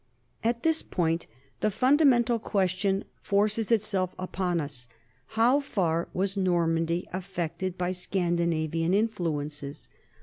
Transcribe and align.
At 0.43 0.63
this 0.63 0.81
point 0.81 1.27
the 1.59 1.69
fundamental 1.69 2.39
question 2.39 3.03
forces 3.21 3.71
itself 3.71 4.15
upon 4.17 4.59
us, 4.59 4.87
how 5.37 5.59
far 5.59 6.09
was 6.11 6.35
Normandy 6.35 7.07
affected 7.13 7.77
by 7.77 7.91
Scandi 7.91 8.47
navian 8.47 8.95
influences? 8.95 9.89